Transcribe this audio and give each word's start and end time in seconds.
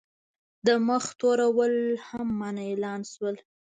د 0.65 0.67
مخ 0.87 1.03
تورول 1.19 1.75
هم 2.07 2.27
منع 2.39 2.63
اعلان 2.71 3.01
شول. 3.11 3.35